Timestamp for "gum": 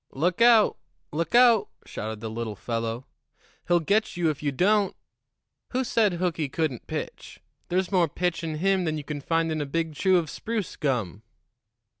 10.75-11.21